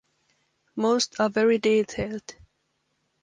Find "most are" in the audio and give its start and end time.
0.75-1.29